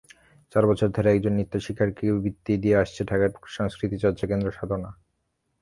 চার 0.53 0.63
বছর 0.69 0.87
ধরে 0.89 1.09
একজন 1.11 1.33
নৃত্যশিক্ষার্থীকে 1.35 2.13
বৃত্তি 2.23 2.53
দিয়ে 2.63 2.79
আসছে 2.83 3.01
ঢাকার 3.05 3.31
সংস্কৃতিচর্চা 3.57 4.25
কেন্দ্র 4.27 4.47
সাধনা। 4.51 4.89